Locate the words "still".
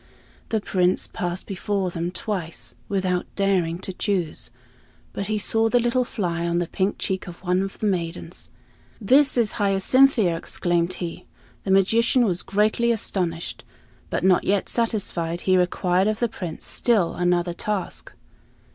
16.65-17.13